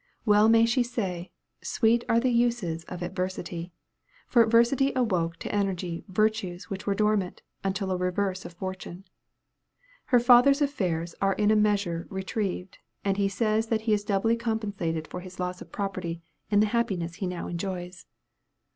Well 0.25 0.49
may 0.49 0.65
she 0.65 0.81
say, 0.81 1.31
"Sweet 1.61 2.03
are 2.09 2.19
the 2.19 2.31
uses 2.31 2.83
of 2.85 3.03
adversity," 3.03 3.71
for 4.25 4.41
adversity 4.41 4.91
awoke 4.95 5.37
to 5.37 5.51
energy 5.53 6.03
virtues 6.07 6.71
which 6.71 6.87
were 6.87 6.95
dormant, 6.95 7.43
until 7.63 7.91
a 7.91 7.97
reverse 7.97 8.43
of 8.43 8.53
fortune. 8.53 9.03
Her 10.05 10.19
father's 10.19 10.59
affairs 10.59 11.13
are 11.21 11.33
in 11.33 11.51
a 11.51 11.55
measure 11.55 12.07
retrieved; 12.09 12.79
and 13.05 13.17
he 13.17 13.29
says 13.29 13.67
that 13.67 13.81
he 13.81 13.93
is 13.93 14.03
doubly 14.03 14.35
compensated 14.35 15.07
for 15.07 15.19
his 15.19 15.39
loss 15.39 15.61
of 15.61 15.71
property 15.71 16.23
in 16.49 16.61
the 16.61 16.65
happiness 16.73 17.17
he 17.17 17.27
now 17.27 17.45
enjoys. 17.47 18.07